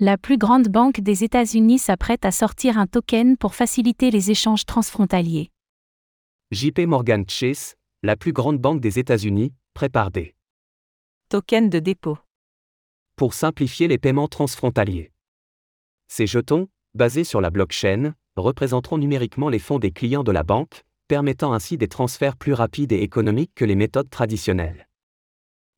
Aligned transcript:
La 0.00 0.16
plus 0.16 0.38
grande 0.38 0.68
banque 0.68 1.00
des 1.00 1.24
États-Unis 1.24 1.80
s'apprête 1.80 2.24
à 2.24 2.30
sortir 2.30 2.78
un 2.78 2.86
token 2.86 3.36
pour 3.36 3.56
faciliter 3.56 4.12
les 4.12 4.30
échanges 4.30 4.64
transfrontaliers. 4.64 5.50
JP 6.52 6.82
Morgan 6.86 7.24
Chase, 7.28 7.74
la 8.04 8.14
plus 8.14 8.32
grande 8.32 8.60
banque 8.60 8.80
des 8.80 9.00
États-Unis, 9.00 9.52
prépare 9.74 10.12
des 10.12 10.36
tokens 11.30 11.68
de 11.68 11.80
dépôt 11.80 12.16
pour 13.16 13.34
simplifier 13.34 13.88
les 13.88 13.98
paiements 13.98 14.28
transfrontaliers. 14.28 15.10
Ces 16.06 16.28
jetons, 16.28 16.68
basés 16.94 17.24
sur 17.24 17.40
la 17.40 17.50
blockchain, 17.50 18.14
représenteront 18.36 18.98
numériquement 18.98 19.48
les 19.48 19.58
fonds 19.58 19.80
des 19.80 19.90
clients 19.90 20.22
de 20.22 20.30
la 20.30 20.44
banque, 20.44 20.84
permettant 21.08 21.52
ainsi 21.52 21.76
des 21.76 21.88
transferts 21.88 22.36
plus 22.36 22.52
rapides 22.52 22.92
et 22.92 23.02
économiques 23.02 23.52
que 23.56 23.64
les 23.64 23.74
méthodes 23.74 24.10
traditionnelles. 24.10 24.88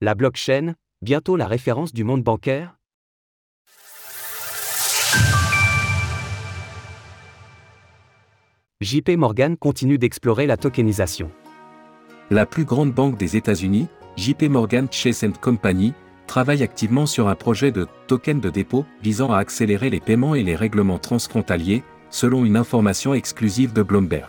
La 0.00 0.14
blockchain, 0.14 0.76
bientôt 1.02 1.34
la 1.34 1.48
référence 1.48 1.92
du 1.92 2.04
monde 2.04 2.22
bancaire 2.22 2.78
JP 8.84 9.16
Morgan 9.16 9.56
continue 9.56 9.96
d'explorer 9.96 10.46
la 10.46 10.58
tokenisation. 10.58 11.30
La 12.30 12.44
plus 12.44 12.66
grande 12.66 12.92
banque 12.92 13.16
des 13.16 13.34
États-Unis, 13.34 13.86
JP 14.18 14.42
Morgan 14.50 14.88
Chase 14.90 15.24
Company, 15.40 15.94
travaille 16.26 16.62
activement 16.62 17.06
sur 17.06 17.28
un 17.28 17.34
projet 17.34 17.72
de 17.72 17.86
token 18.08 18.40
de 18.40 18.50
dépôt 18.50 18.84
visant 19.02 19.32
à 19.32 19.38
accélérer 19.38 19.88
les 19.88 20.00
paiements 20.00 20.34
et 20.34 20.42
les 20.42 20.54
règlements 20.54 20.98
transfrontaliers, 20.98 21.82
selon 22.10 22.44
une 22.44 22.58
information 22.58 23.14
exclusive 23.14 23.72
de 23.72 23.82
Bloomberg. 23.82 24.28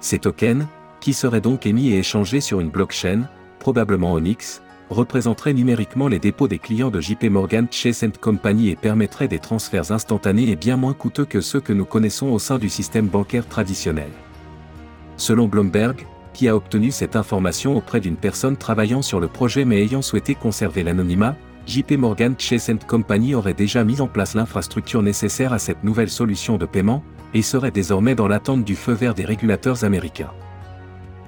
Ces 0.00 0.20
tokens, 0.20 0.66
qui 1.00 1.12
seraient 1.12 1.42
donc 1.42 1.66
émis 1.66 1.90
et 1.90 1.98
échangés 1.98 2.40
sur 2.40 2.60
une 2.60 2.70
blockchain, 2.70 3.28
probablement 3.58 4.14
Onyx, 4.14 4.62
représenterait 4.94 5.52
numériquement 5.52 6.08
les 6.08 6.18
dépôts 6.18 6.48
des 6.48 6.58
clients 6.58 6.90
de 6.90 7.00
JP 7.00 7.24
Morgan 7.24 7.66
Chase 7.70 8.06
Company 8.20 8.70
et 8.70 8.76
permettrait 8.76 9.28
des 9.28 9.38
transferts 9.38 9.92
instantanés 9.92 10.48
et 10.48 10.56
bien 10.56 10.76
moins 10.76 10.94
coûteux 10.94 11.26
que 11.26 11.40
ceux 11.40 11.60
que 11.60 11.72
nous 11.72 11.84
connaissons 11.84 12.28
au 12.28 12.38
sein 12.38 12.58
du 12.58 12.70
système 12.70 13.08
bancaire 13.08 13.46
traditionnel. 13.46 14.10
Selon 15.16 15.48
Bloomberg, 15.48 16.06
qui 16.32 16.48
a 16.48 16.56
obtenu 16.56 16.90
cette 16.90 17.16
information 17.16 17.76
auprès 17.76 18.00
d'une 18.00 18.16
personne 18.16 18.56
travaillant 18.56 19.02
sur 19.02 19.20
le 19.20 19.28
projet 19.28 19.64
mais 19.64 19.82
ayant 19.82 20.02
souhaité 20.02 20.34
conserver 20.34 20.82
l'anonymat, 20.82 21.36
JP 21.66 21.92
Morgan 21.92 22.34
Chase 22.38 22.70
Company 22.86 23.34
aurait 23.34 23.54
déjà 23.54 23.84
mis 23.84 24.00
en 24.00 24.06
place 24.06 24.34
l'infrastructure 24.34 25.02
nécessaire 25.02 25.52
à 25.52 25.58
cette 25.58 25.84
nouvelle 25.84 26.10
solution 26.10 26.56
de 26.56 26.66
paiement, 26.66 27.02
et 27.34 27.42
serait 27.42 27.72
désormais 27.72 28.14
dans 28.14 28.28
l'attente 28.28 28.64
du 28.64 28.76
feu 28.76 28.92
vert 28.92 29.14
des 29.14 29.24
régulateurs 29.24 29.84
américains. 29.84 30.30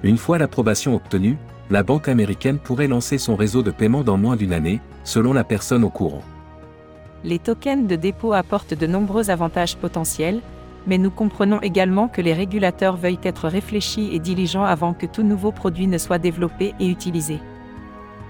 Une 0.03 0.17
fois 0.17 0.37
l'approbation 0.37 0.95
obtenue, 0.95 1.37
la 1.69 1.83
banque 1.83 2.07
américaine 2.07 2.59
pourrait 2.59 2.87
lancer 2.87 3.17
son 3.17 3.35
réseau 3.35 3.61
de 3.61 3.71
paiement 3.71 4.03
dans 4.03 4.17
moins 4.17 4.35
d'une 4.35 4.53
année, 4.53 4.79
selon 5.03 5.33
la 5.33 5.43
personne 5.43 5.83
au 5.83 5.89
courant. 5.89 6.23
Les 7.23 7.39
tokens 7.39 7.87
de 7.87 7.95
dépôt 7.95 8.33
apportent 8.33 8.73
de 8.73 8.87
nombreux 8.87 9.29
avantages 9.29 9.75
potentiels, 9.75 10.41
mais 10.85 10.97
nous 10.97 11.11
comprenons 11.11 11.59
également 11.61 12.07
que 12.07 12.21
les 12.21 12.33
régulateurs 12.33 12.95
veuillent 12.95 13.19
être 13.23 13.49
réfléchis 13.49 14.09
et 14.13 14.19
diligents 14.19 14.63
avant 14.63 14.93
que 14.93 15.05
tout 15.05 15.23
nouveau 15.23 15.51
produit 15.51 15.87
ne 15.87 15.97
soit 15.97 16.19
développé 16.19 16.73
et 16.79 16.87
utilisé. 16.87 17.39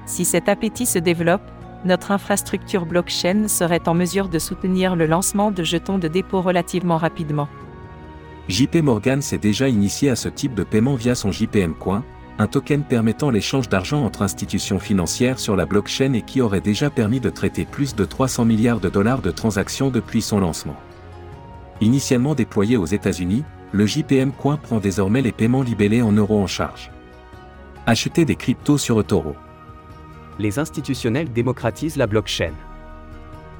Si 0.07 0.25
cet 0.25 0.49
appétit 0.49 0.88
se 0.88 0.97
développe, 0.97 1.41
notre 1.85 2.11
infrastructure 2.11 2.85
blockchain 2.85 3.47
serait 3.47 3.88
en 3.88 3.94
mesure 3.94 4.29
de 4.29 4.39
soutenir 4.39 4.95
le 4.95 5.05
lancement 5.05 5.51
de 5.51 5.63
jetons 5.63 5.99
de 5.99 6.07
dépôt 6.07 6.41
relativement 6.41 6.97
rapidement. 6.97 7.47
JP 8.47 8.77
Morgan 8.77 9.22
s'est 9.22 9.38
déjà 9.38 9.67
initié 9.67 10.09
à 10.09 10.16
ce 10.16 10.29
type 10.29 10.55
de 10.55 10.63
paiement 10.63 10.95
via 10.95 11.13
son 11.13 11.31
JPM 11.31 11.75
Coin, 11.75 12.03
un 12.39 12.47
token 12.47 12.83
permettant 12.83 13.31
l'échange 13.31 13.67
d'argent 13.67 14.03
entre 14.03 14.21
institutions 14.21 14.80
financières 14.80 15.39
sur 15.39 15.55
la 15.55 15.66
blockchain 15.66 16.13
et 16.13 16.21
qui 16.21 16.41
aurait 16.41 16.61
déjà 16.61 16.89
permis 16.89 17.19
de 17.19 17.29
traiter 17.29 17.66
plus 17.66 17.95
de 17.95 18.05
300 18.05 18.45
milliards 18.45 18.79
de 18.79 18.89
dollars 18.89 19.21
de 19.21 19.31
transactions 19.31 19.89
depuis 19.89 20.21
son 20.21 20.39
lancement. 20.39 20.75
Initialement 21.81 22.35
déployé 22.35 22.77
aux 22.77 22.85
États-Unis, 22.85 23.44
le 23.71 23.85
JPM 23.85 24.31
Coin 24.31 24.57
prend 24.57 24.79
désormais 24.79 25.21
les 25.21 25.31
paiements 25.31 25.63
libellés 25.63 26.02
en 26.02 26.11
euros 26.11 26.41
en 26.41 26.47
charge. 26.47 26.91
Acheter 27.85 28.23
des 28.23 28.35
cryptos 28.35 28.78
sur 28.78 29.00
eToro. 29.00 29.35
Les 30.39 30.59
institutionnels 30.59 31.31
démocratisent 31.31 31.97
la 31.97 32.07
blockchain. 32.07 32.53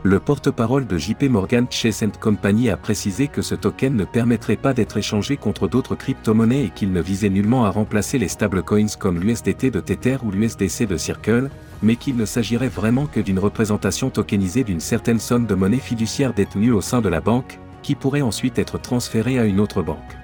Le 0.10 0.22
porte-parole 0.22 0.88
de 0.88 0.98
JP 0.98 1.24
Morgan 1.24 1.68
Chase 1.70 2.06
Company 2.22 2.70
a 2.70 2.78
précisé 2.78 3.28
que 3.28 3.42
ce 3.42 3.56
token 3.56 3.94
ne 3.94 4.06
permettrait 4.06 4.56
pas 4.56 4.74
d'être 4.74 4.96
échangé 4.96 5.36
contre 5.36 5.68
d'autres 5.68 5.96
crypto-monnaies 5.96 6.64
et 6.64 6.70
qu'il 6.70 6.94
ne 6.94 7.02
visait 7.02 7.28
nullement 7.28 7.66
à 7.66 7.72
remplacer 7.72 8.18
les 8.18 8.30
stablecoins 8.30 8.96
comme 8.98 9.20
l'USDT 9.20 9.70
de 9.70 9.82
Tether 9.82 10.20
ou 10.24 10.32
l'USDC 10.32 10.88
de 10.88 10.96
Circle, 10.96 11.50
mais 11.84 11.98
qu'il 11.98 12.16
ne 12.16 12.24
s'agirait 12.24 12.70
vraiment 12.70 13.06
que 13.06 13.20
d'une 13.20 13.38
représentation 13.38 14.10
tokenisée 14.10 14.64
d'une 14.64 14.80
certaine 14.80 15.20
somme 15.20 15.46
de 15.46 15.56
monnaie 15.56 15.78
fiduciaire 15.78 16.34
détenue 16.34 16.72
au 16.72 16.80
sein 16.80 17.02
de 17.02 17.10
la 17.10 17.20
banque, 17.20 17.60
qui 17.84 17.94
pourrait 17.94 18.22
ensuite 18.22 18.60
être 18.60 18.78
transférée 18.80 19.40
à 19.40 19.44
une 19.44 19.60
autre 19.60 19.82
banque. 19.82 20.16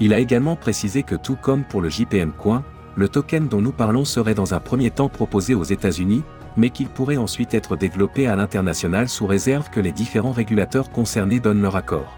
Il 0.00 0.12
a 0.12 0.18
également 0.18 0.56
précisé 0.56 1.04
que 1.04 1.14
tout 1.14 1.36
comme 1.36 1.62
pour 1.62 1.80
le 1.80 1.90
JPM 1.90 2.32
Coin, 2.32 2.64
le 2.96 3.08
token 3.08 3.46
dont 3.46 3.60
nous 3.60 3.70
parlons 3.70 4.04
serait 4.04 4.34
dans 4.34 4.52
un 4.52 4.58
premier 4.58 4.90
temps 4.90 5.08
proposé 5.08 5.54
aux 5.54 5.62
États-Unis, 5.62 6.24
mais 6.56 6.70
qu'il 6.70 6.88
pourrait 6.88 7.16
ensuite 7.16 7.54
être 7.54 7.76
développé 7.76 8.26
à 8.26 8.36
l'international 8.36 9.08
sous 9.08 9.26
réserve 9.26 9.70
que 9.70 9.80
les 9.80 9.92
différents 9.92 10.32
régulateurs 10.32 10.90
concernés 10.90 11.40
donnent 11.40 11.62
leur 11.62 11.76
accord. 11.76 12.16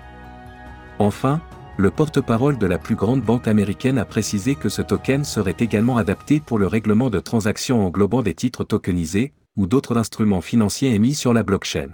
Enfin, 0.98 1.40
le 1.76 1.90
porte-parole 1.90 2.58
de 2.58 2.66
la 2.66 2.78
plus 2.78 2.94
grande 2.94 3.22
banque 3.22 3.48
américaine 3.48 3.98
a 3.98 4.04
précisé 4.04 4.54
que 4.54 4.68
ce 4.68 4.82
token 4.82 5.24
serait 5.24 5.56
également 5.58 5.96
adapté 5.96 6.40
pour 6.40 6.58
le 6.58 6.66
règlement 6.66 7.10
de 7.10 7.18
transactions 7.18 7.84
englobant 7.84 8.22
des 8.22 8.34
titres 8.34 8.64
tokenisés, 8.64 9.32
ou 9.56 9.66
d'autres 9.66 9.96
instruments 9.96 10.40
financiers 10.40 10.94
émis 10.94 11.14
sur 11.14 11.32
la 11.32 11.42
blockchain. 11.42 11.88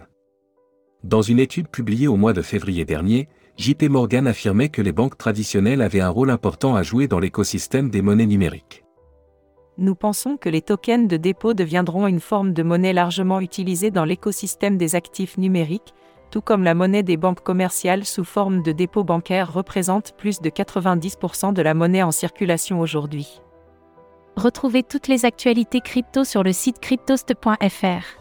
Dans 1.05 1.23
une 1.23 1.39
étude 1.39 1.69
publiée 1.69 2.09
au 2.09 2.17
mois 2.17 2.33
de 2.33 2.43
février 2.43 2.85
dernier, 2.85 3.29
JP 3.57 3.85
Morgan 3.85 4.27
affirmait 4.27 4.69
que 4.69 4.83
les 4.83 4.93
banques 4.93 5.19
traditionnelles 5.19 5.83
avaient 5.83 6.01
un 6.01 6.09
rôle 6.09 6.31
important 6.31 6.75
à 6.75 6.83
jouer 6.83 7.09
dans 7.09 7.19
l'écosystème 7.19 7.91
des 7.91 8.03
monnaies 8.03 8.27
numériques 8.27 8.85
nous 9.79 9.95
pensons 9.95 10.37
que 10.37 10.49
les 10.49 10.61
tokens 10.61 11.09
de 11.09 11.17
dépôt 11.17 11.55
deviendront 11.55 12.07
une 12.09 12.21
forme 12.21 12.53
de 12.53 12.63
monnaie 12.65 12.93
largement 12.93 13.41
utilisée 13.41 13.91
dans 13.91 14.05
l'écosystème 14.05 14.77
des 14.77 14.97
actifs 14.97 15.39
numériques, 15.39 15.95
tout 16.31 16.41
comme 16.41 16.65
la 16.65 16.75
monnaie 16.75 17.05
des 17.05 17.17
banques 17.17 17.43
commerciales 17.43 18.05
sous 18.05 18.25
forme 18.25 18.63
de 18.63 18.73
dépôt 18.73 19.05
bancaire 19.05 19.53
représente 19.53 20.13
plus 20.17 20.41
de 20.41 20.51
90% 20.51 21.53
de 21.53 21.63
la 21.63 21.75
monnaie 21.75 22.03
en 22.03 22.11
circulation 22.11 22.81
aujourd'hui. 22.81 23.41
Retrouvez 24.37 24.83
toutes 24.83 25.09
les 25.09 25.25
actualités 25.25 25.81
crypto 25.81 26.25
sur 26.25 26.43
le 26.43 26.53
site 26.53 26.81
cryptost.fr. 26.81 28.19